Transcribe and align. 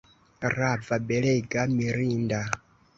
Rava, 0.55 0.95
belega, 1.11 1.61
mirinda! 1.77 2.41